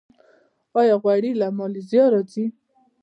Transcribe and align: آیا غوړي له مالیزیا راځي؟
آیا 0.79 0.95
غوړي 1.03 1.31
له 1.41 1.47
مالیزیا 1.57 2.03
راځي؟ 2.13 2.45